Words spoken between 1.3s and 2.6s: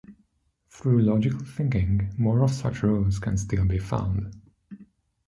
thinking more of